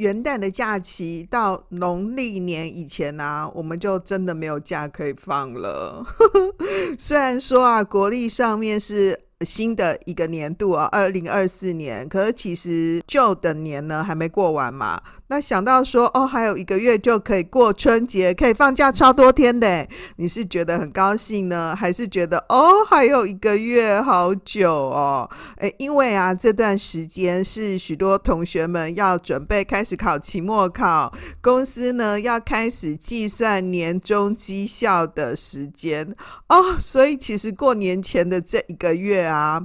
[0.00, 6.04] 元旦的假期，到农历年以前呢、我们就真的没有假可以放了。
[6.98, 9.20] 虽然说啊，国历上面是。
[9.42, 15.00] 新的一个年度啊，二零二四年，可是其实旧的年呢还没过完嘛。
[15.30, 25.30] 那想到说哦，还有一个月就可以过春节，可以放假超多天的，你是觉得很高兴呢，还是觉得哦还有一个月好久哦？
[25.58, 36.12] 诶，因为啊这段时间是许多同学们要准备开始考期末考，公司呢要开始计算年终绩效的时间
[36.48, 39.64] 哦，所以其实过年前的这一个月啊，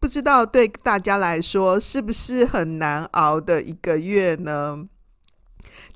[0.00, 4.86] 不知道对大家来说是不是很难熬的一个月呢？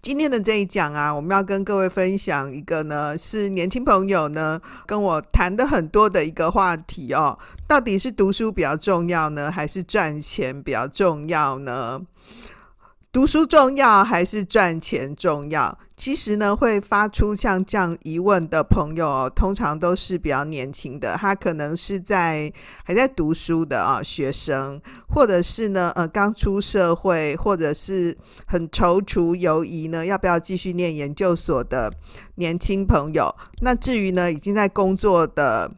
[0.07, 12.01] 今天的这一讲啊，我们要跟各位分享一个呢，是年轻朋友呢跟我谈的很多的一个话题哦，到底是读书比较重要呢，还是赚钱比较重要呢？
[13.17, 15.79] 读书重要还是赚钱重要？
[15.97, 22.53] 其实呢，会发出像这样疑问的朋友，通常都是比较年轻的，他可能是在
[22.85, 24.79] 还在读书的啊学生，
[25.09, 28.15] 或者是呢呃刚出社会，或者是
[28.47, 31.91] 很踌躇犹疑呢，要不要继续念研究所的
[32.35, 33.35] 年轻朋友。
[33.63, 35.73] 那至于呢，已经在工作的。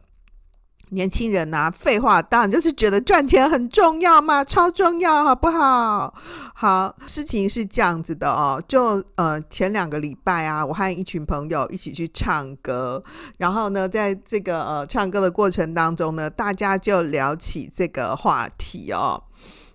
[0.91, 6.13] 年轻人啊，废话，当然就是觉得赚钱很重要嘛，超重要，好不好？
[6.53, 13.03] 好，事情是这样子的哦，就呃前两个礼拜啊，我和一群朋友一起去唱歌，
[13.37, 19.23] 然后呢，在这个呃唱歌的过程当中呢，大家就聊起这个话题哦，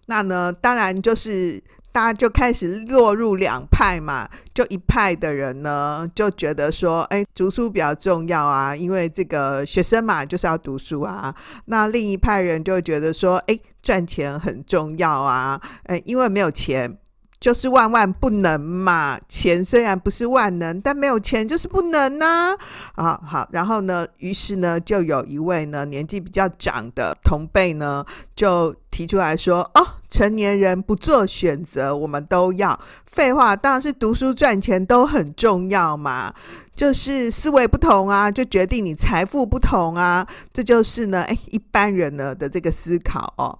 [0.06, 1.62] 那呢，当然就是。
[1.94, 11.32] 大家就开始落入两派嘛，就一派的人呢就觉得说，哎，读书比较重要啊，因为这个学生嘛就是要读书啊。
[11.66, 16.98] 那另一派人就觉得说，哎，赚钱很重要啊，哎，因为没有钱。
[17.40, 19.20] 就是万万不能嘛！
[19.28, 22.56] 钱虽然不是万能，但没有钱就是不能呐。
[22.94, 28.02] 啊，好，然后呢，于是呢，就有一位呢年纪比较长的同辈呢，
[28.34, 32.78] 就提出来说：“哦，成年人不做选择，我们都要。
[33.04, 36.32] 废话，当然是读书赚钱都很重要嘛。
[36.76, 40.24] 就是思维不同啊，就决定你财富不同啊。
[40.52, 43.58] 这就是呢，诶，一般人呢的这个思考哦。”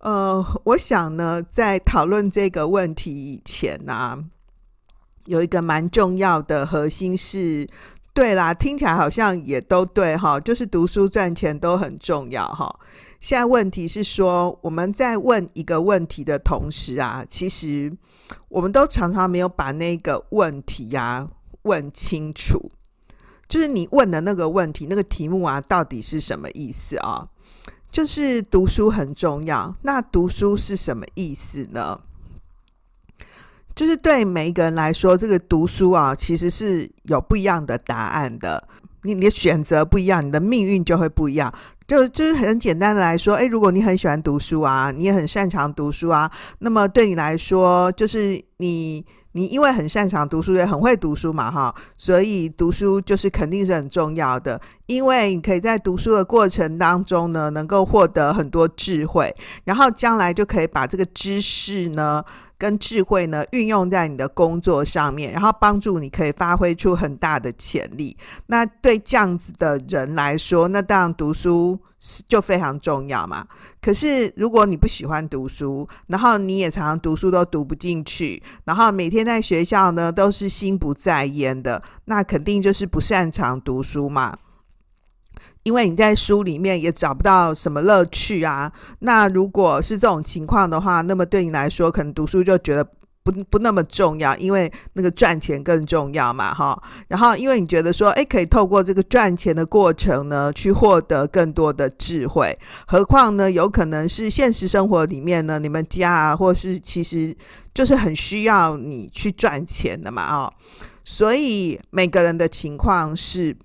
[0.00, 4.18] 呃，我想呢，在讨论这个问题以前呢、
[5.26, 7.68] 有一个蛮重要的核心是，
[8.14, 12.74] 对啦，听起来好像也都对哈，就是读书赚钱都很重要哈。
[13.24, 17.90] 现在问题是说，我们在问一个问题的同时啊，其实
[18.50, 21.30] 我们都常常没有把那个问题呀、啊、
[21.62, 22.70] 问清楚，
[23.48, 27.26] 就是你问的那个问题，那个题目啊，到底是什么意思啊？
[27.90, 31.98] 就是读书很重要，那读书是什么意思呢？
[33.74, 38.68] 就是对每一个人来说，这个读书啊，其实是有不一样的答案的。
[39.06, 41.52] 你你的选择不一样，你的命运就会不一样。
[41.86, 49.04] 就就是很简单的来说，诶，如果你很喜欢读书啊，你也很擅长读书啊，那么对你来说，就是你。
[49.36, 54.60] 你因为很擅长读书，也很会读书嘛，哈，所以读书就是肯定是很重要的。
[54.86, 59.34] 因为你可以在读书的过程当中呢，能够获得很多智慧，
[59.64, 62.24] 然后将来就可以把这个知识呢
[62.56, 68.16] 跟智慧呢运用在你的工作上面，然后帮助你可以发挥出很大的潜力。
[68.46, 71.80] 那对这样子的人来说，那当然读书。
[72.28, 73.46] 就非常重要嘛。
[73.80, 84.36] 可是如果你不喜欢读书，然后你也常常读书都读不进去，然后每天在学校呢都是心不在焉的，那肯定就是不擅长读书嘛。
[85.62, 88.70] 因为你在书里面也找不到什么乐趣啊。
[88.98, 92.86] 那如果是这种情况的话，那么对你来说，可能读书就觉得。
[93.24, 96.80] 不不那么重要，因为那个赚钱更重要嘛，哈。
[97.08, 102.56] 然后，因为你觉得说，诶，可以透过这个赚钱的过程呢，去获得更多的智慧。
[102.86, 107.34] 何况呢，有可能是现实生活里面呢，你们家啊，或是其实
[107.72, 110.52] 就是很需要你去赚钱的嘛，哦。
[111.02, 113.56] 所以每个人的情况是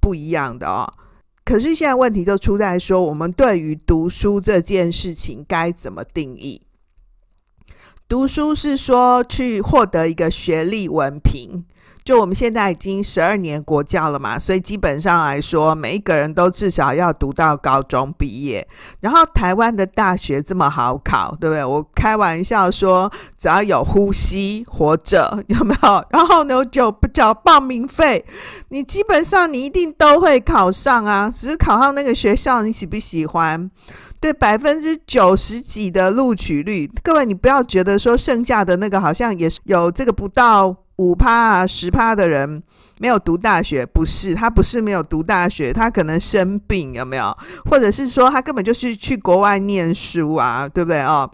[0.00, 0.90] 不一样的哦。
[1.44, 6.62] 可是现在问题就出在说，我们对于读书这件事情该怎么定义？
[8.08, 11.62] 读书是说去获得一个学历文凭，
[12.02, 18.66] 就我们现在已经十二年国教了嘛，所以基本上来说，每一个人都至少要读到高中毕业。
[19.00, 21.62] 然后台湾的大学这么好考，对不对？
[21.62, 26.04] 我开玩笑说，只要有呼吸活着， 有没有？
[26.08, 28.24] 然后呢，就不缴报名费，
[28.70, 31.30] 你基本上你一定都会考上啊。
[31.30, 33.70] 只是考上那个学校，你喜不喜欢？
[34.20, 42.60] 对，百分之九十几的录取率，各位你不要觉得说剩下的那个好像也是有这个不到五趴啊十趴的人
[42.98, 47.36] 没有读大学，不是，他不是没有读大学，他可能生病有没有？
[47.70, 51.30] 或者是说他根本就是去国外念书啊，对不对哦？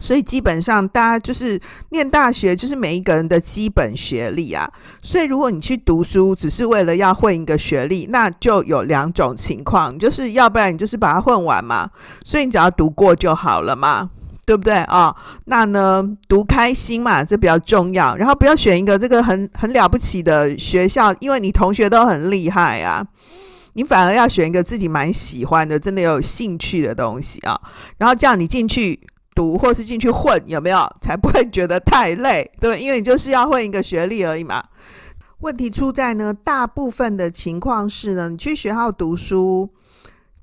[0.00, 1.58] 所以基本上，大家就是
[1.90, 4.68] 念大学，就是每一个人的基本学历啊。
[5.00, 11.88] 所以如果你去读书，只是为了要混一个学历，那就有两种情况，就是要不然你就是把它混完嘛。
[12.24, 14.10] 所以你只要读过就好了嘛，
[14.44, 15.06] 对不对啊？
[15.06, 18.16] 哦，那呢，读开心嘛，这比较重要。
[18.16, 23.06] 然后不要选一个这个很很了不起的学校，因为你同学都很厉害啊。
[23.74, 27.60] 你反而要选一个自己蛮喜欢的，真的有兴趣的东西啊。
[27.98, 28.98] 然后这样你进去。
[29.34, 34.62] 读或是进去混有没有，才不会觉得太累，对，因为你就是要混一个学历而已嘛。
[35.40, 39.68] 问题出在呢，大部分的情况是呢，你去学校读书。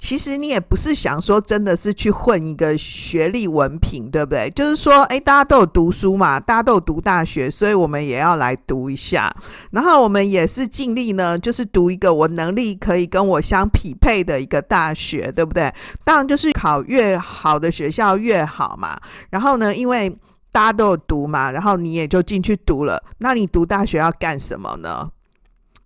[0.01, 4.49] 其实你也不是想说真的是去混一个学历文凭，对不对？
[4.49, 9.31] 就是说，诶，大家都有读书嘛，大家都有读大学，所以我们也要来读一下。
[9.69, 15.71] 然后我们也是尽力呢，就是读一个我能力可以跟我相匹配的一个大学，对不对？
[16.03, 18.99] 当然就是考越好的学校越好嘛。
[19.29, 20.09] 然后呢，因为
[20.51, 23.01] 大家都有读嘛，然后你也就进去读了。
[23.19, 25.11] 那你读大学要干什么呢？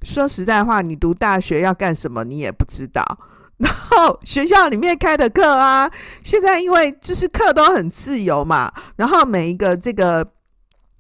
[0.04, 3.04] 说实在话，你读大学要干什么，你也不知道。
[3.64, 5.90] 然后学校里面开的课啊，
[6.22, 10.28] 现在因为就是课都很自由嘛，然后每一个这个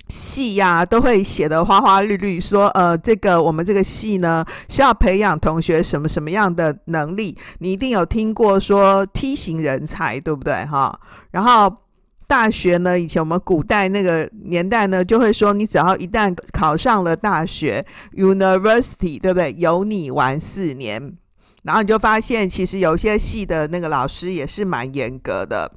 [0.07, 10.97] 系呀、都会写得花花绿绿，说呃这个我们这个系呢需要培养同学什么什么样的能力，你一定有听过说梯形人才对不对哈？
[11.31, 11.75] 然后
[12.27, 19.53] 大学呢，以前我们古代那个年代呢，就会说你只要一旦考上了大学 University 对不对？
[19.57, 21.17] 有你玩四年。
[21.65, 25.71] 然后你就发现，其实有些系的那个老师也是蛮严格的，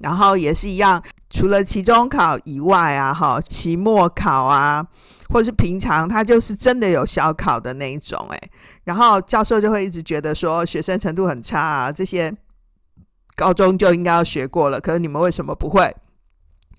[0.00, 1.00] 然后也是一样，
[1.30, 4.84] 除了期中考以外啊，哈，期末考啊，
[5.28, 8.50] 或者是平常他就是真的有小考的那一种，诶，
[8.82, 12.36] 然后教授就会一直觉得说学生程度很差啊，这些
[13.36, 15.94] 高中就应该要学过了，可是你们为什么不会？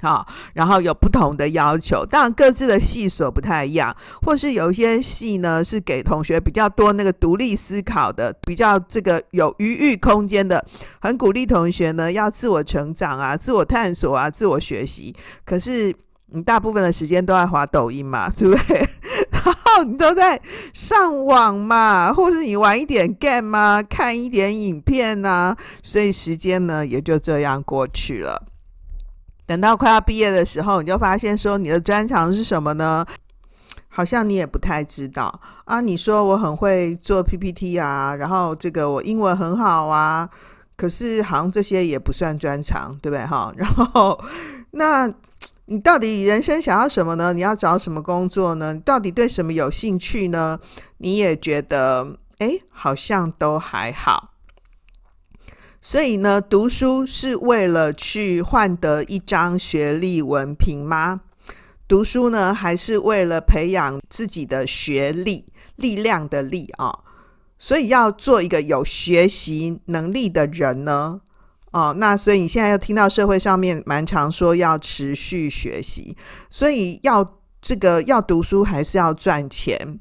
[0.01, 10.63] 好，然后有不同的要求，当然各自的系所不太一样，或是有一些系呢是给同学比较多那个独立思考的，比较这个有余裕空间的，
[11.01, 15.15] 很鼓励同学呢要自我成长啊、自我探索啊、自我学习。
[15.43, 15.91] 可是
[16.27, 18.77] 你大部分的时间都在滑抖音嘛， 对不对？
[19.31, 20.39] 然后你都在
[20.73, 28.43] 上网嘛，或是你玩一点 game 啊，看一点影片啊，所以时间呢也就这样过去了。
[29.47, 33.03] 等到快要毕业的时候，你就发现说你的专长是什么呢？
[33.89, 35.33] 好像你也不太知道
[35.65, 35.81] 啊。
[35.81, 40.29] 你说我很会做 PPT 啊，然后这个我英文很好啊，
[40.75, 43.51] 可是好像这些也不算专长，对不对哈？
[43.57, 44.21] 然后
[44.71, 45.11] 那
[45.65, 47.33] 你到底人生想要什么呢？
[47.33, 48.77] 你要找什么工作呢？
[48.85, 50.59] 到底对什么有兴趣呢？
[50.97, 54.33] 你也觉得诶，好像都还好。
[55.89, 61.21] 所以呢，读书是为了去换得一张学历文凭吗？
[61.87, 65.45] 读书呢，还是为了培养自己的学历
[65.77, 66.93] 力量的力啊？
[67.57, 71.21] 所以要做一个有学习能力的人呢？
[71.71, 76.17] 哦，那所以你现在又听到社会上面蛮常说要持续学习，
[76.49, 79.97] 所以要这个要读书还是要赚钱？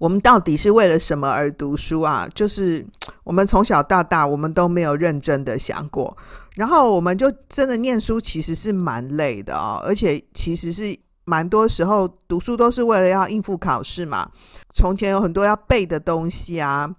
[0.00, 2.28] 我们到底是为了什么而读书啊？
[2.34, 2.84] 就是
[3.26, 6.16] 我们从小到大，我们都没有认真的想过，
[6.54, 14.30] 然后我们就真的念书，其实是蛮累的哦，而且其实是蛮多时候读书都是为了要应付考试嘛。
[14.72, 16.94] 从前有很多要背的东西啊。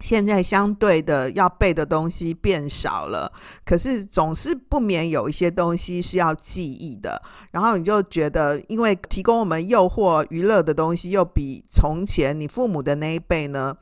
[0.00, 3.32] 现在相对的要背的东西变少了，
[3.64, 7.22] 可是总是不免有一些东西是要记忆的。
[7.52, 13.74] 然后你就觉得，因为提供我们诱惑娱乐的东西又比从前你父母的那一辈呢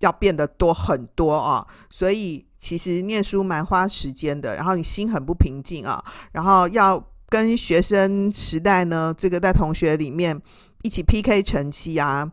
[0.00, 4.56] 要变得多很多啊，所以其实念书蛮花时间的。
[4.56, 10.38] 然后你心很不平静啊，然后要跟学生时代呢这个在同学里面
[10.82, 12.30] 一起 PK 成绩啊。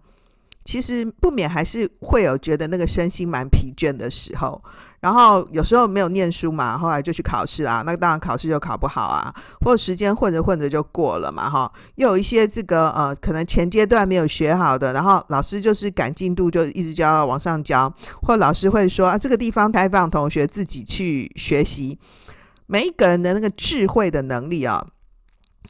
[0.65, 4.61] 其实不免还是会有觉得那个身心蛮疲倦的时候，
[4.99, 11.71] 然后有时候没有念书嘛，后来就去考试啊，那当然考试就考不好啊，或者时间混着混着就过了嘛，哈。
[11.95, 21.99] 又有一些这个呃，可能前阶段没有学好的，然后老师就是赶进度，就一直教往上教，或老师会说啊，这个地方开放同学自己去学习。
[22.65, 24.83] 每一个人的那个智慧的能力啊，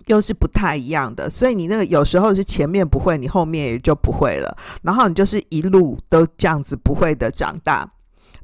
[0.06, 7.92] 又是不太一样的，所以你那个有时候是前面不会，你后面也就不会了，然后你就是一路都这样子不会的长大。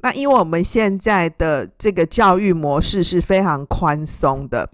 [0.04, 4.70] 那因为我们现在的这个教育模式是非常宽松的。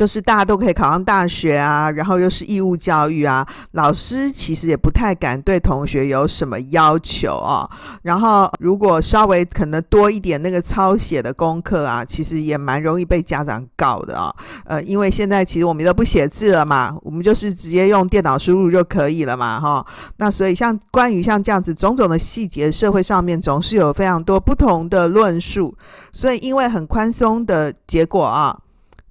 [0.00, 7.68] 就是大家都可以考上大学啊，然后又是义务教育啊，老师其实也不太敢对同学有什么要求啊。
[8.00, 14.34] 然后如果稍微可能多一点那个抄写的功课啊，其实也蛮容易被家长告的啊。
[14.64, 19.86] 呃，因为现在其实我们都不写字了嘛，我们就是直接用电脑输入就可以了嘛，哈。
[20.16, 25.76] 那所以像关于像这样子种种的细节，社会上面总是有非常多不同的论述。
[26.10, 28.58] 所以因为很宽松的结果啊，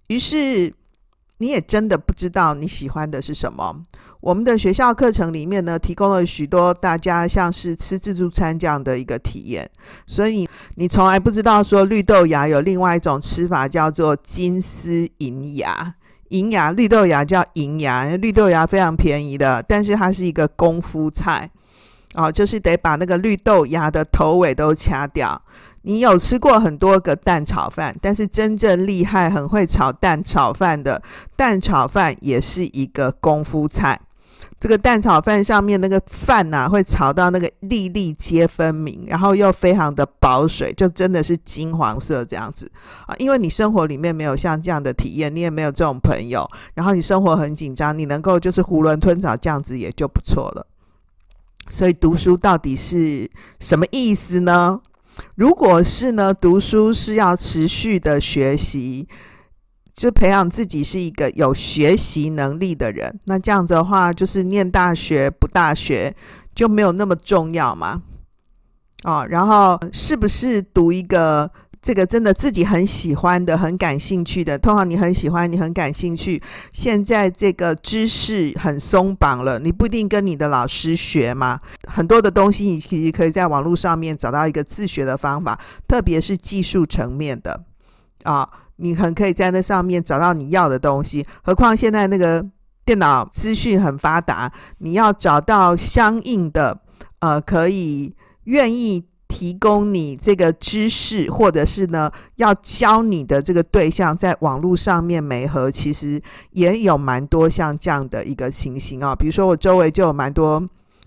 [0.08, 0.74] 于是。
[1.39, 3.84] 你也真的不知道你喜欢的是什么。
[4.22, 9.69] 我们的学校课程里面呢，提供了许多大家像是吃自助餐这样的一个体验，
[10.05, 15.96] 所以你从来不知道说绿豆芽有另外一种吃法叫做金丝银芽。
[16.29, 21.50] 银芽绿豆芽叫银芽，绿豆芽非常便宜的，但是它是一个功夫菜
[22.16, 25.42] 哦，就是得把那个绿豆芽的头尾都掐掉。
[25.84, 31.01] 你有吃过很多个蛋炒饭，但是真正厉害、很会炒蛋炒饭的
[31.38, 34.00] 蛋炒饭也是一个功夫菜。
[34.60, 42.70] 这个蛋炒饭上面那个饭呐、会炒到那个粒粒皆分明，然后又非常的保水，就真的是金黄色这样子
[43.06, 43.16] 啊。
[43.18, 50.68] 因为你生活里面没有像这样的体验，你也没有这种朋友，然后你生活很紧张，你能够就是囫囵吞枣这样子也就不错了。
[51.69, 54.81] 所以读书到底是什么意思呢？
[55.35, 59.07] 如果是呢，读书是要持续的学习，
[59.93, 63.19] 就培养自己是一个有学习能力的人。
[63.25, 66.15] 那这样子的话，就是念大学不大学
[66.53, 68.01] 就没有那么重要嘛？
[69.03, 71.49] 哦，然后是不是读一个？
[71.89, 76.39] 这个真的自己很喜欢的、很感兴趣的，通常你很喜欢、你很感兴趣。
[76.72, 81.60] 现在这个知识很松绑了，你不一定跟你的老师学嘛。
[81.88, 87.60] 很多的东西你其实可以在网络上面找到一个自学的方法，特别是技术层面的
[88.22, 91.25] 啊，你很可以在那上面找到你要的东西。
[91.41, 92.46] 何况现在那个
[92.86, 96.81] 电脑资讯很发达，你要找到相应的
[97.17, 99.09] 呃，可以愿意。
[99.39, 109.15] 提供你这个知识，或者是呢，要教你的这个对象，在网络上面媒合，其实也有蛮多像这样的一个情形啊。
[109.15, 110.62] 比如说，我周围就有蛮多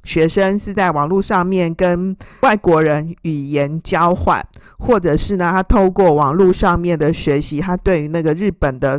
[0.04, 4.42] 学生是在网络上面跟外国人语言交换，
[4.78, 8.98] 或者是呢，他透过网络上面的学习，他对于那个日本的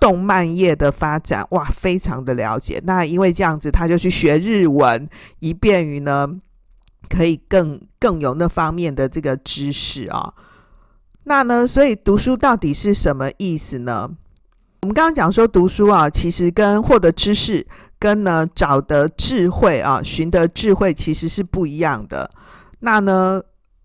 [0.00, 2.80] 动漫业的发展，哇，非常的了解。
[2.86, 5.06] 那因为这样子，他就去学日文，
[5.40, 6.40] 以便于呢。
[7.10, 10.32] 可以更更有那方面的这个知识啊、
[11.24, 14.08] 那呢，所以读书到底是什么意思呢？
[14.82, 17.66] 我们刚刚讲说读书啊，其实跟获得知识，
[17.98, 22.30] 跟呢找得智慧啊，寻得智慧其实是不一样的。
[22.78, 23.42] 那呢，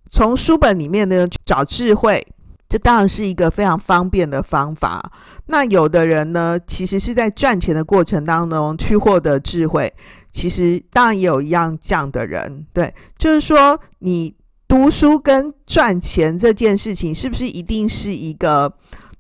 [0.10, 2.26] 从书本里面呢找智慧，
[2.68, 5.12] 这当然是一个非常方便的方法。
[5.46, 9.94] 那有的人呢，其实是在赚钱的过程当中去获得智慧。
[10.32, 14.36] 其实当然也有一样这样的人，对，就是说你
[14.68, 18.74] 读书跟赚钱这件事情，是不是一定是一个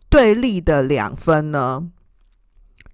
[0.09, 1.83] 对立的两分呢？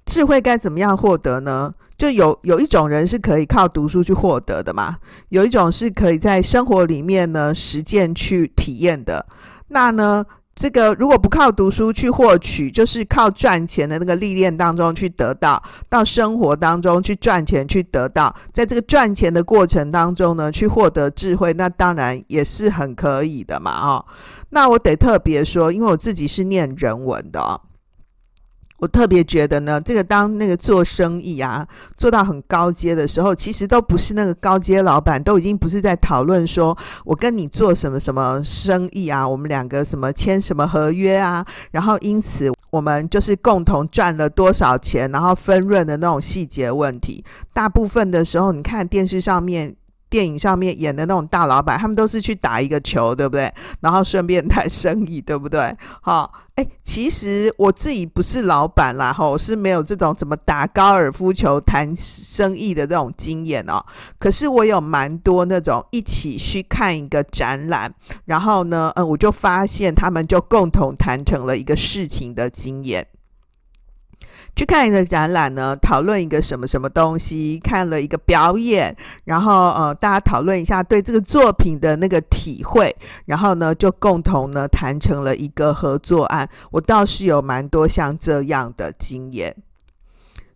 [0.05, 1.73] 智慧该怎么样获得呢？
[1.97, 4.97] 就有有一种人是可以靠读书去获得的嘛，
[5.29, 9.25] 有一种是可以在生活里面呢实践去体验的，
[9.69, 10.25] 那呢？
[10.61, 24.05] 这个如果不靠读书去获取，就是靠赚钱的那个历练当中去得到，到生活当中去赚钱去得到，在这个赚钱的过程当中呢，去获得智慧，那当然也是很可以的嘛，哦，
[24.51, 27.61] 那我得特别说，因为我自己是念人文的。
[28.81, 47.23] 我特别觉得呢，这个当那个做生意啊，做到很高阶的时候，其实都不是那个高阶老板，都已经不是在讨论说我跟你做什么什么生意啊，我们两个什么签什么合约啊，然后因此我们就是共同赚了多少钱，然后分润的那种细节问题。
[47.53, 49.75] 大部分的时候，你看电视上面
[50.11, 53.51] 电影上面演的那种大老板，他们都是去打一个球，对不对？
[53.79, 55.73] 然后顺便谈生意，对不对？
[56.03, 63.81] 好，哎，其实我自己不是老板啦，吼，是没有这种怎么打高尔夫球谈生意的这种经验哦。
[64.19, 67.93] 可是我有蛮多那种一起去看一个展览，
[68.25, 73.07] 然后呢，嗯，我就发现他们就共同谈成了一个事情的经验。
[74.55, 86.47] 去看一个展览呢，讨论一个什么什么东西，看了一个表演，然后呃，大家讨论一下对这个作品的那个体会，然后呢，就共同呢谈成了一个合作案。
[86.69, 89.55] 我倒是有蛮多像这样的经验，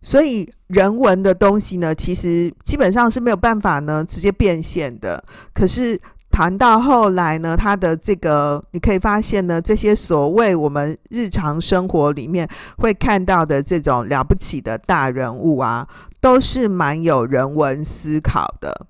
[0.02, 6.00] 所以人文的东西呢，其实基本上是没有办法呢直接变现的，可是。
[6.36, 15.88] 谈到后来呢，他的这个你可以发现呢，这些所谓我们日常生活里面会看到的这种了不起的大人物啊，
[16.20, 18.86] 都是蛮有人文思考的。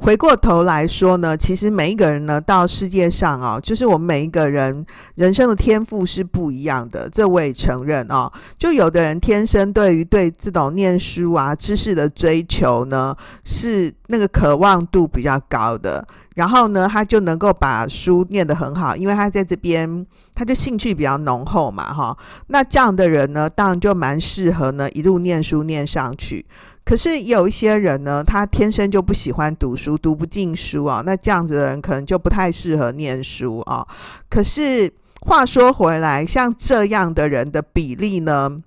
[0.00, 8.32] 回过头来说呢，其实每一个人呢，到世界上哦，就是我们每一个人人生的天赋是不一样的，这我也承认哦。
[8.58, 13.14] 就有的人天生对于对这种念书啊、知识的追求呢，
[13.44, 16.02] 是那个渴望度比较高的，
[16.34, 22.16] 然后呢，他就能够把书念得很好，因为他在这边他就兴趣比较浓厚嘛，哈。
[22.46, 26.46] 那这样的人呢，当然就蛮适合呢一路念书念上去。
[26.90, 31.04] 可是有一些人呢，他天生就不喜欢读书，读不进书啊。
[31.06, 33.86] 那这样子的人可能就不太适合念书啊。
[34.28, 38.60] 可是话说回来，像这样的人的比例呢，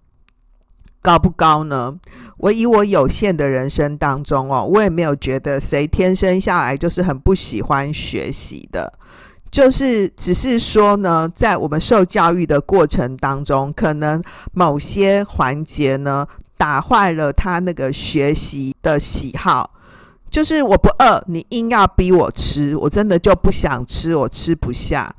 [1.02, 2.00] 高不高呢？
[2.38, 8.94] 我以我有限的人生当中哦，我也没有觉得谁天生下来就是很不喜欢学习的，
[9.54, 16.28] 就是只是说呢，在我们受教育的过程当中，可能某些环节呢。
[16.56, 19.70] 打坏了他那个学习的喜好，
[20.32, 25.14] 就是我不饿，你硬要逼我吃，我真的就不想吃，我吃不下。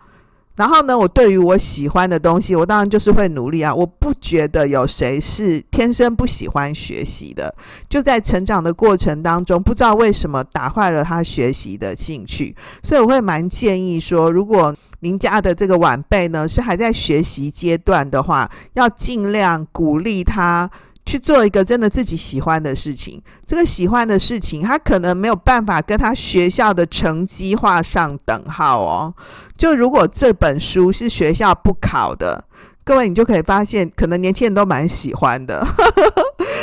[0.56, 3.74] 然后呢，我对于我喜欢的东西，我当然就是会努力啊。
[3.74, 7.54] 我不觉得有谁是天生不喜欢学习的，
[7.88, 12.54] 就在成长的过程当中，不知道为什么打坏了他学习的兴趣。
[12.82, 20.70] 所以我会蛮建议说，如果您家的这个晚辈呢，是还在学习阶段的话，要尽量鼓励他。
[21.14, 29.14] 去做一个真的自己喜欢的事情，这个喜欢的事情，他可能没有办法跟他学校的成绩画上等号哦。
[29.56, 32.44] 就如果这本书是学校不考的，
[32.82, 35.64] 各位你就可以发现，可能年轻人都蛮喜欢的。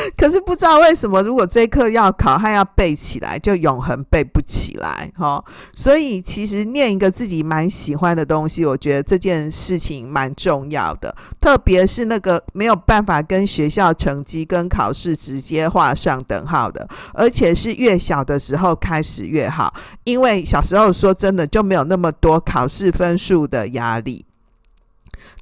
[0.17, 5.43] 可是不知道为什么，如果这一课要考，还要背起来，就永恒背不起来哈。
[5.73, 11.15] 所以其实念一个自己蛮喜欢的东西，我觉得这件事情蛮重要的。
[11.39, 24.25] 特别是那个没有办法跟学校成绩跟考试直接画上等号的，而且是越小的时候开始越好，因为小时候说真的就没有那么多考试分数的压力。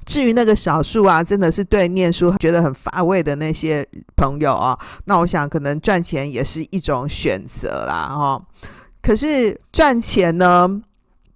[0.06, 8.42] 至于那个少数啊，真的是对念书觉得很乏味的那些朋友啊，那我想可能赚钱也是一种选择啦，哈。
[9.02, 10.68] 可是赚钱呢，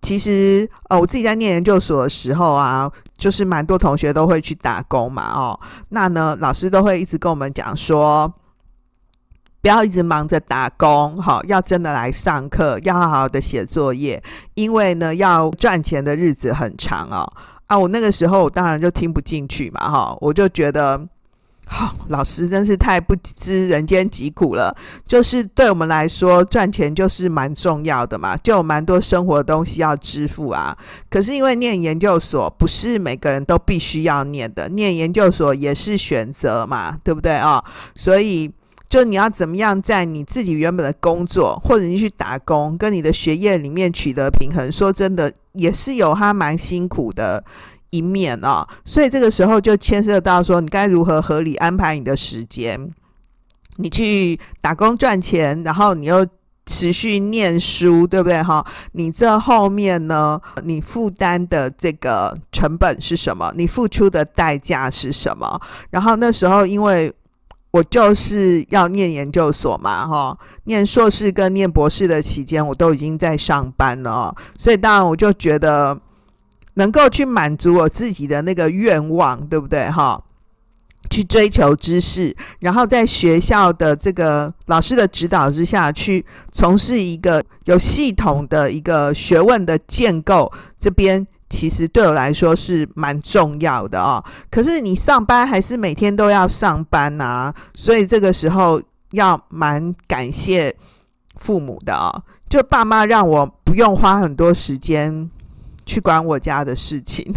[0.03, 5.59] 其实呃，我自己在念研究所的时候啊，就是蛮多同学都会去打工嘛，哦，
[5.91, 8.31] 那呢，老师都会一直跟我们讲说，
[9.63, 17.33] 不要一直忙着打工，哈，要真的来上课，要好好的写作业，因为呢，要赚钱的日子很长哦。
[17.67, 21.01] 啊，我那个时候我当然就听不进去嘛，哈，我就觉得，
[21.67, 24.75] 好、老师真是太不知人间疾苦了。
[25.07, 30.77] 就是对我们来说，赚钱就是蛮重要的嘛，就有蛮多生活的东西要支付啊。
[31.09, 37.65] 可是因为念研究所，不是每个人都必须要念的，念研究所也是选择嘛，对不对啊、哦？
[37.97, 38.53] 所以。
[38.95, 47.43] 就你要怎么样在你自己原本的工作，或者你去打工，跟你的学业里面取得平衡，说真的，也是有他蛮辛苦的
[47.91, 48.69] 一面啊、哦。
[48.85, 52.89] 所以这个时候就牵涉到说，你该如何合理安排你的时间。
[53.79, 56.25] 你去打工赚钱，然后你又
[56.65, 58.65] 持续念书，对不对哈？
[58.93, 63.53] 你这后面呢，你负担的这个成本是什么？
[63.57, 65.61] 你付出的代价是什么？
[65.91, 67.13] 然后那时候因为。
[67.75, 75.99] 我就是要念研究所嘛，哈，念硕士跟念博士的期间，我都已经在上班了哦，所以当然我就觉得
[76.75, 80.23] 能够去满足我自己的那个愿望，对不对，哈？
[81.11, 91.27] 去追求知识，然后在学校的这个老师的指导之下去从事一个有系统的一个学问的建构，这边。
[91.55, 100.75] 其实对我来说是蛮重要的哦，可是你上班还是每天都要上班呐，所以这个时候要蛮感谢
[101.37, 102.11] 父母的哦，
[102.49, 105.31] 就爸妈让我不用花很多时间
[105.87, 107.33] 去管我家的事情，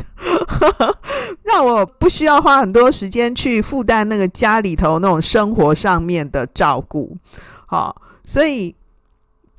[1.45, 7.15] 让我不需要花很多时间去负担那个家里头那种生活上面的照顾。
[7.67, 8.75] 好，所以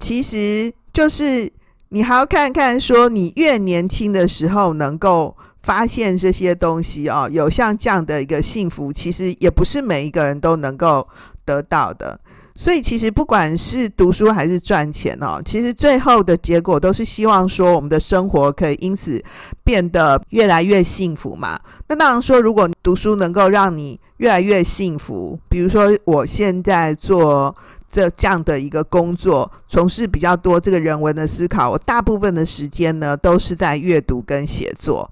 [0.01, 1.49] 其实就是
[1.91, 11.07] 你还要看看说，你越年轻的时候能够发现这些东西哦，有像这样的一个幸福，其实也不是每一个人都能够
[11.45, 12.19] 得到的。
[12.55, 19.23] 所以其实不管是读书还是赚钱哦，其实最后的结果都是希望说我们的生活可以因此
[19.63, 21.61] 变得越来越幸福嘛。
[21.87, 27.55] 那当然说，如果读书能够让你越来越幸福，比如说我现在做
[27.91, 35.11] 这这样的一个工作，从事比较多这个人文的思考，我大部分的时间呢都是在阅读跟写作。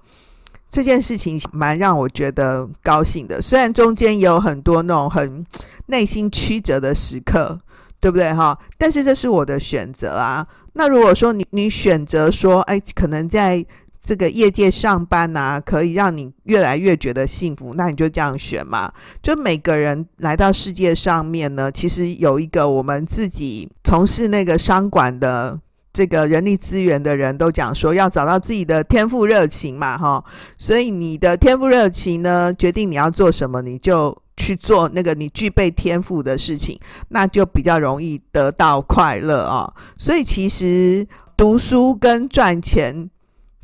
[0.68, 5.46] 这件事情蛮让我觉得高兴的，虽然中间也有很多那种很
[5.86, 7.58] 内心曲折的时刻，
[8.00, 8.58] 对不对哈？
[8.76, 10.46] 但是这是我的选择啊。
[10.74, 13.64] 那如果说你你选择说，哎，可能在
[14.06, 18.92] 这个业界上班啊，可以让你越来越觉得幸福，那你就这样选嘛。
[19.20, 25.60] 就每个人来到世界上面呢，其实有一个我们自己从事那个商管的。
[25.92, 30.22] 这个人力资源的人都讲说，要找到自己的天赋热情嘛，哈，
[30.58, 39.72] 所以你的天赋热情呢，决定你要做什么，你就去做那个你具备天赋的事情，那就比较容易得到快乐啊。
[39.96, 43.08] 所以其实读书跟赚钱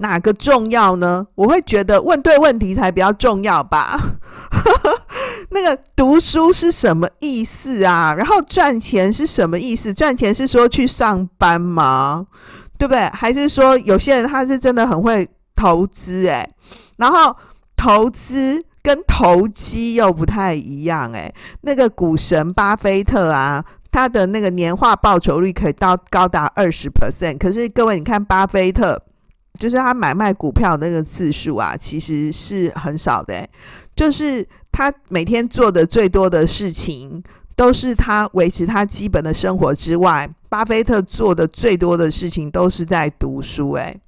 [0.02, 1.26] 哪个重要呢？
[1.36, 3.98] 我会觉得问对问题才比较重要吧。
[5.50, 8.14] 那个读书是什么意思啊？
[8.18, 9.94] 然后赚钱是什么意思？
[9.94, 12.26] 赚钱是说去上班吗？
[12.76, 13.08] 对不对？
[13.10, 16.50] 还是说有些人他是真的很会投资诶，
[16.96, 17.36] 然后
[17.76, 21.32] 投资跟投机又不太一样诶。
[21.60, 27.38] 那个股神巴菲特啊，他的那个年化报酬率可以到高达二十 percent。
[27.38, 29.00] 可是各位，你看巴菲特，
[29.58, 33.48] 就是他买卖股票那个次数啊，其实是很少的，
[33.94, 34.46] 就是。
[34.74, 37.22] 他每天做的最多的事情，
[37.54, 43.72] 都是他维持他基本的生活之外，巴菲特做的最多的事情都是在读书。
[43.72, 44.00] 诶，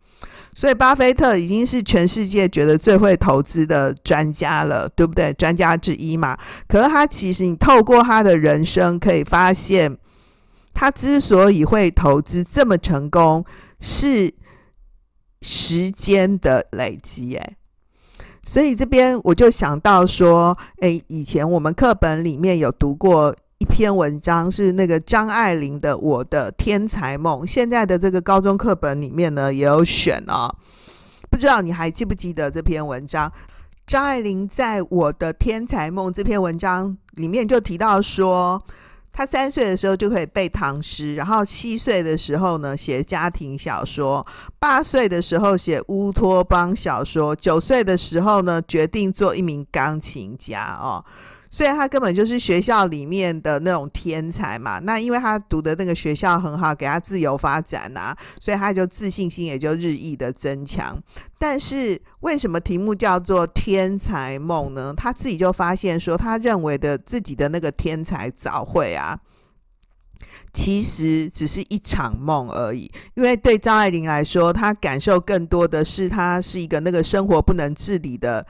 [0.54, 5.34] 所以巴菲特已经是全世界觉得最会投资的专家了，对不对？
[5.34, 6.34] 专家之一嘛。
[6.66, 9.94] 可是他其实，你透过他的人生可以发现，
[10.72, 13.44] 他之所以会投资这么成功，
[13.80, 14.32] 是
[15.46, 17.34] 时间的累积。
[17.34, 17.56] 诶。
[18.42, 27.42] 所以这边我就想到说，诶，以前我们课本里面有读过一篇文章，是那个张爱玲的《我的天才梦》。
[27.46, 30.48] 现在的这个高中课本里面呢，也有选哦。
[31.30, 33.30] 不知道你还记不记得这篇文章？
[33.86, 38.64] 张爱玲在《我的天才梦》这篇文章里面就提到说。
[39.16, 44.26] 他三岁的时候就可以背唐诗，然后七岁的时候呢写家庭小说，
[44.58, 51.04] 八岁的时候写乌托邦小说，九岁的时候呢决定做一名钢琴家哦。
[51.54, 54.80] 所以他根本就是学校里面的那种天才嘛。
[54.80, 61.00] 那因为他读的那个学校很好，给他自由发展啊，所以他就自信心也就日益的增强。
[61.38, 64.92] 但是为什么题目叫做天才梦呢？
[64.96, 69.16] 他自己就发现说，他认为的自己的那个天才早会啊，
[70.52, 72.90] 其实只是一场梦而已。
[73.14, 78.44] 因为对张爱玲来说，她感受更多的是，她是一个那个生活不能自理的。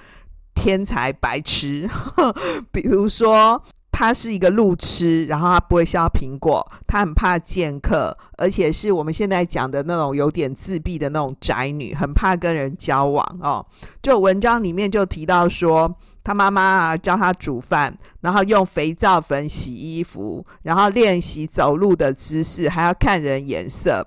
[0.55, 1.89] 天才白痴，
[2.73, 13.65] 比如说他是一个路痴，然后他不会削苹果，他很怕见客，而且是我们现在讲的那种有点自闭的那种宅女，很怕跟人交往哦。
[14.03, 24.07] 就文章里面就提到说，他妈妈啊教他煮饭，然后用肥皂粉洗衣服，然后练习走路的姿势，还要看人眼色。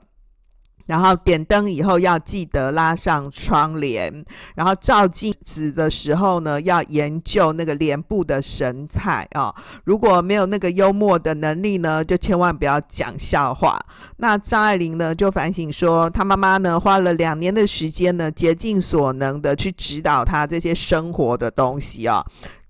[0.87, 9.53] 然后点灯以后要记得拉上窗帘，然后照镜子的时候呢，要研究那个脸部的神态、哦。
[9.83, 13.79] 如果没有那个幽默的能力呢，就千万不要讲笑话。
[14.17, 22.25] 那张爱玲呢就反省说，她妈妈呢花了两年的时间呢，竭尽所能的去指导她这些生活的东西、哦，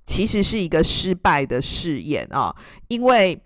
[0.05, 2.55] 其实是一个失败的试验啊、哦，
[2.87, 3.39] 因为。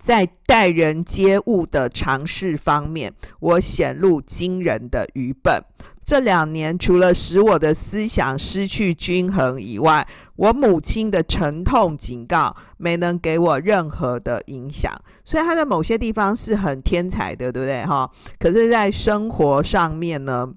[0.00, 5.62] 在待人接物的常识方面，我显露惊人的愚笨。
[6.02, 14.90] 这两年，除了使我的思想失去均衡以外，我母亲的沉痛警告没能给我任何的影响。
[15.22, 17.84] 所以，他在某些地方是很天才的，对不对？
[17.84, 20.48] 哈，可是，在生活上面呢，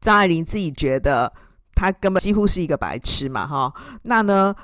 [0.00, 1.32] 张爱玲自己觉得
[1.74, 3.72] 他根本几乎是一个白痴嘛，哈。
[4.02, 4.54] 那呢？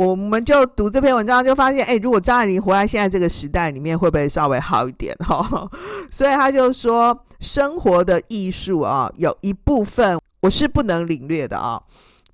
[0.00, 5.14] 我们就读这篇文章，就发现，哎，如果张爱玲活在现在这个时代里面，会不会稍微好一点？
[5.18, 5.70] 哈、
[6.10, 11.78] 所以他就说，生活的艺术啊，有一部分我是不能领略的啊。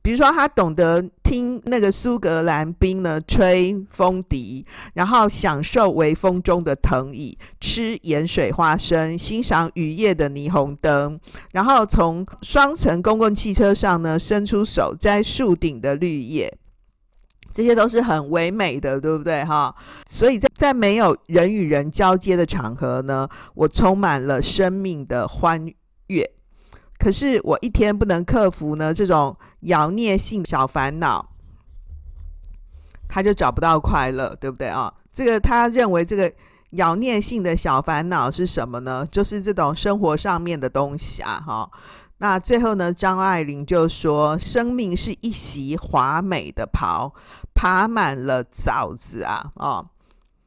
[0.01, 11.19] 比如说，他懂得听那个苏格兰兵呢吹风笛，然后享受微风中的藤椅，吃盐水花生，欣赏雨夜的霓虹灯，
[11.51, 16.57] 然后从双层公共汽车上呢伸出手摘树顶的绿叶，
[17.57, 19.43] 这些都是很唯美的，对不对？
[19.43, 19.75] 哈，
[20.07, 25.67] 所以在在没有人与人交接的场合呢，我充满了生命的欢
[26.09, 26.31] 悦。
[26.99, 31.31] 可是我一天不能克服呢这种妖孽性小烦恼，
[33.09, 34.93] 他就找不到快乐，对不对啊？
[35.11, 36.31] 这个他认为这个
[36.73, 39.09] 妖孽性的小烦恼是什么呢？
[39.11, 41.71] 就是这种生活上面的东西啊，哈。
[42.19, 47.13] 那最后呢，张爱玲就说：“生命是一袭华美的袍，
[47.57, 49.89] 爬满了枣子啊，哦。”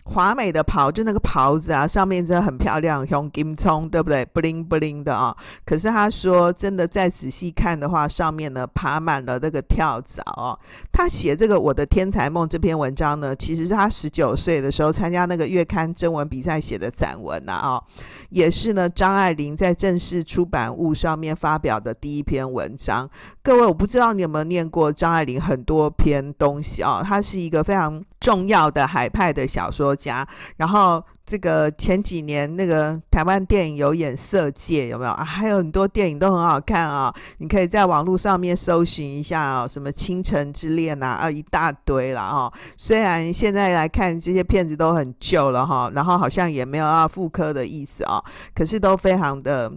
[0.10, 5.36] 华美的袍，就那个袍子啊，上面真的很漂亮，像金葱，对不对？bling bling 的啊。
[5.64, 10.58] 可是他说，真的再仔细看的话，上面呢爬满了那个跳蚤哦。
[10.92, 17.82] 他写这个《我的天才梦》这篇文章呢，其实是他十九岁的时候参加那个月刊征文比赛写的散文呐啊，
[18.30, 23.08] 也是呢张爱玲在正式出版物上面发表的第一篇文章。
[23.44, 27.04] 各位，我不知道你有没有念过张爱玲很多篇东西啊？
[27.04, 28.04] 她是一个非常。
[28.20, 30.26] 重要的海派的小说家，
[30.58, 35.24] 然后这个前几年那个台湾电影有演《色戒》，有没有啊？
[35.24, 42.54] 还有很多电影都很好看啊，你可以在网络上面搜寻一下啊，什么《倾城之恋》啊，啊一大堆了哈。
[42.78, 48.24] 虽然现在来看这些片子都很旧了哈，然后好像也没有要复刻的意思啊，
[48.56, 49.72] 可是都非常的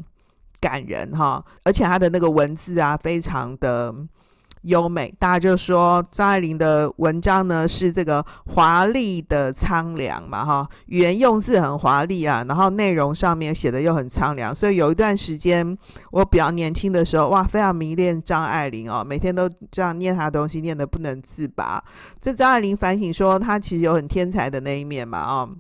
[0.61, 3.95] 感人哈，而且他的那个文字啊，非常的。
[4.63, 15.77] 优美，大家就说张爱玲的文章呢是这个华丽的苍凉嘛，哈，语言用字很华丽啊，然后内容上面写的又很苍凉，所以有一段时间
[16.11, 21.83] 我比较年轻的时候，哇，非常迷恋张爱玲哦，每天都这样念她的东西，念得不能自拔。
[22.21, 25.51] 这张爱玲反省说，她其实有很天才的那一面嘛，哦。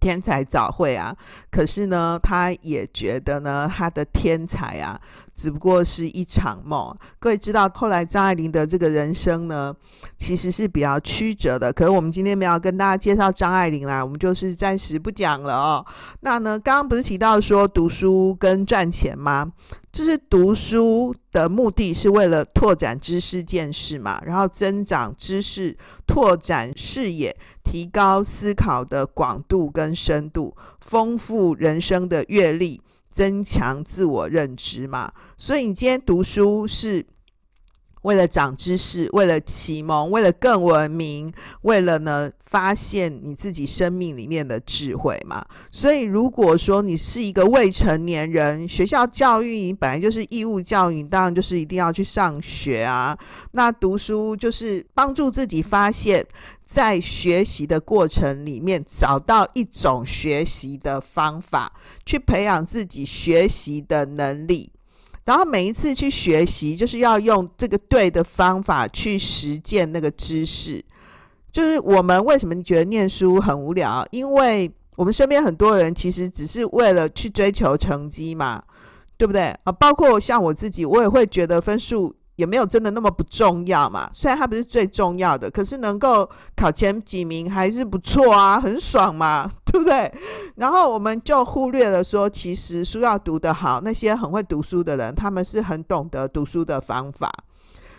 [0.00, 1.14] 天才早慧啊，
[1.50, 4.98] 可是呢，他也觉得呢，他的天才啊，
[5.34, 6.96] 只不过是一场梦。
[7.18, 9.74] 各位知道，后来张爱玲的这个人生呢，
[10.16, 11.72] 其实是比较曲折的。
[11.72, 15.86] 可是我们今天没有跟大家介绍张爱玲啦，我们就是暂时不讲了哦。
[16.20, 19.52] 那呢，刚刚不是提到说读书跟赚钱吗？
[19.92, 27.36] 就是读书的目的是为了拓展知识见识嘛，然后增长知识，拓展视野，
[27.70, 35.12] 提高思考的广度跟深度，丰富人生的阅历，增强自我认知嘛。
[35.36, 37.06] 所以你今天读书是。
[38.02, 41.32] 为了长知识，为了启蒙，为了更文明，
[41.62, 45.44] 为了呢发现你自己生命里面的智慧嘛。
[45.70, 53.16] 所以，如果说你是一个未成年人，学校教育你本来就是义务教育，你当然就是一定要去上学啊。
[53.52, 56.26] 那读书就是帮助自己发现，
[56.64, 61.72] 在学习的过程里面找到一种学习的方法，
[62.06, 64.72] 去培养自己学习的能力。
[65.30, 70.84] 然后每一次去学习，就是要用这个对的方法去实践那个知识。
[71.52, 74.04] 就是我们为什么觉得念书很无聊？
[74.10, 78.60] 因为我们身边很多人其实只是为了去追求成绩嘛，
[79.16, 79.54] 对不对？
[79.62, 82.12] 啊，包括像我自己，我也会觉得分数。
[82.40, 86.26] 也没有真的那么不重要嘛，虽然它不是最重要的，可是能够
[86.56, 90.10] 考前几名还是不错啊，很爽嘛， 对不对？
[90.56, 97.30] 然后我们就忽略了说，其实书要读得好，那些很会读书的人，他们是很懂得读书的方法。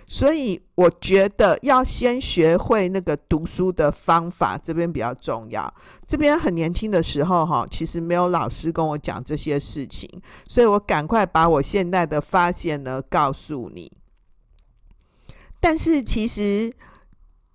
[0.08, 5.73] 所以我觉得要先学会那个读书的方法，这边比较重要。
[6.06, 10.10] 这边很年轻的时候哈，其实没有老师跟我讲这些事情，
[10.49, 13.89] 所以我赶快把我现在的发现呢告诉你。
[15.62, 16.74] 但是其实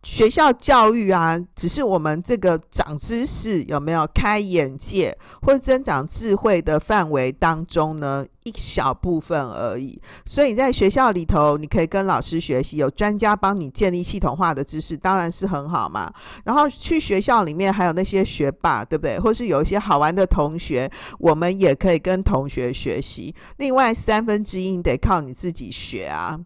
[0.02, 10.00] 学校教育啊，只是我们这个长知识有没有开眼界或增长智慧的范围当中呢，一小部分而已。
[10.24, 16.08] 所以在学校里头，你可以跟老师学习，有专家帮你建立系统化的知识，当然是很好嘛。
[16.44, 19.18] 然后去学校里面还有那些学霸，对不对？
[19.18, 20.88] 或是有一些好玩的同学，
[21.18, 23.34] 我们也可以跟同学学习。
[23.56, 26.38] 另外三分之一得靠你自己学啊。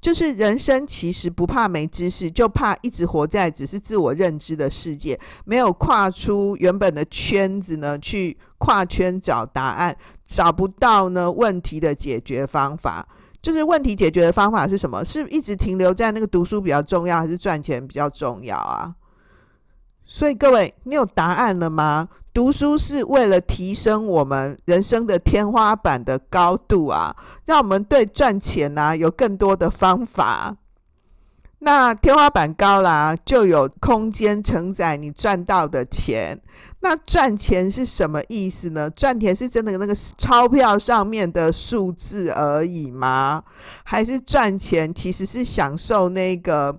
[0.00, 13.08] 就是人生其实不怕没知识，就怕一直活在只是自我认知的世界，没有跨出原本的圈子呢，去跨圈找答案，找不到呢问题的解决方法。
[13.40, 15.04] 就是问题解决的方法是什么？
[15.04, 18.94] 是一直停留在那个读书比较重要，还是赚钱比较重要啊？
[20.04, 22.08] 所以各位，你有答案了吗？
[22.38, 30.56] 读书是为了提升我们人生的天花板的高度啊，让我们对赚钱啊有更多的方法。
[31.58, 36.40] 那天花板高啦，就有空间承载你赚到的钱。
[36.78, 38.88] 那赚钱是什么意思呢？
[38.88, 43.42] 赚钱是真的那个钞票上面的数字而已吗？
[43.82, 46.78] 还是赚钱其实是享受那个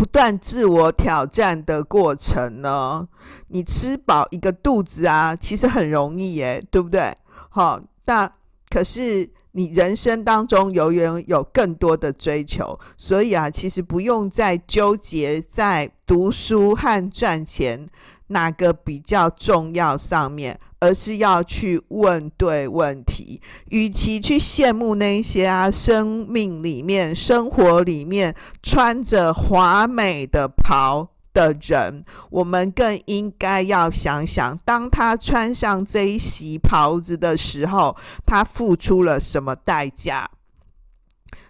[0.00, 3.06] 不断自我挑战的过程呢？
[3.48, 7.14] 你吃饱一个肚子啊，其实很容易耶，对不对？
[7.50, 8.32] 好，那
[8.70, 9.30] 可是。
[9.52, 17.88] 你人生当中永远有更多的追求，所以啊，其实不用再纠结在读书和赚钱
[18.30, 23.40] 哪个比较重要上面，而是要去问对问题。
[23.68, 31.10] 与其去羡慕那些啊，生命里面、生活里面穿着华美的袍。
[31.32, 40.28] 的人，我们更应该要想想，当他穿上这一袭袍子的时候，他付出了什么代价？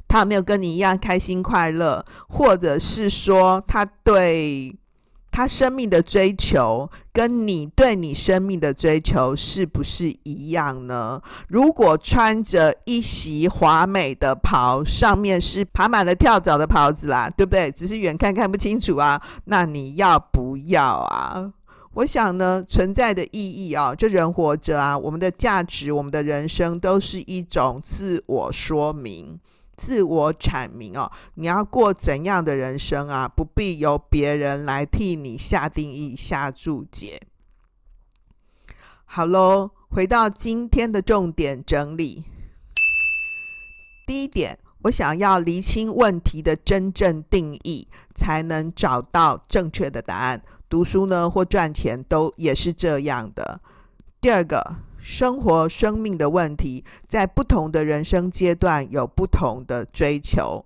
[0.06, 4.76] 他没有跟你一样开心快乐，或者是说他对？
[5.30, 11.20] 他生命的追求跟你对你生命的追求是不是一样呢？
[11.48, 17.70] 如果穿着一袭华美的袍，上面是爬满了跳蚤的袍子啦，对不对？
[17.70, 21.52] 只是远看看不清楚啊，那你要不要啊？
[21.94, 29.38] 我想呢，存在的意义啊，就人活着啊，我们的价值，我们的人生都是一种自我说明。
[29.80, 33.26] 自我阐明哦，你要过怎样的人生啊？
[33.26, 37.18] 不必由别人来替你下定义、下注解。
[39.06, 42.24] 好喽，回到今天的重点整理。
[44.06, 50.42] 第一点，我想要厘清问题的真正定义，才能找到正确的答案。
[50.68, 53.62] 读书呢，或赚钱，都也是这样的。
[54.20, 54.76] 第二个。
[55.10, 60.64] 生活、生命的问题，在不同的人生阶段有不同的追求。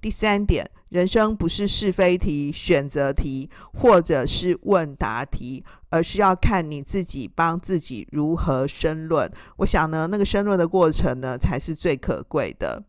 [0.00, 9.30] 第三点，人生不是是非题、选择题，或者是问答题，而是要看你自己帮自己如何申论。
[9.58, 12.82] 我想呢，那个申论的过程呢，才是最可贵的。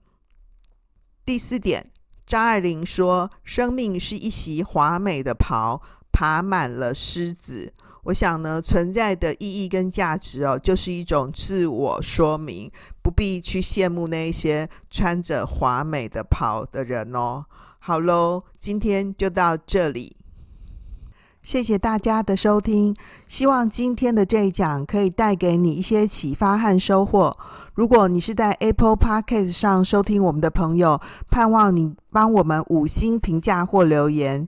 [1.24, 1.92] 第四点，
[2.26, 5.80] 张爱玲说：“生命是一袭华美的袍，
[6.12, 7.72] 爬满了虱子。”
[8.04, 17.46] 我想呢，存在的意义跟价值哦，就是一种自我说明，不必去羡慕那些穿着华美的袍的人哦。
[17.78, 20.16] 好喽，今天就到这里，
[21.42, 22.96] 谢谢大家的收听。
[23.28, 27.38] 希望今天的这一讲可以带给你一些启发和收获。
[27.74, 34.48] 如果你是在 Apple Podcast 上收听我们的朋友，盼望你帮我们五星评价或留言。